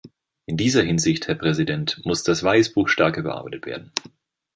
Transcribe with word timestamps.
In 0.47 0.57
dieser 0.57 0.81
Hinsicht, 0.81 1.27
Herr 1.27 1.35
Präsident, 1.35 2.01
muss 2.05 2.23
das 2.23 2.41
Weißbuch 2.43 2.89
stark 2.89 3.17
überarbeitet 3.17 3.67
werden. 3.67 3.91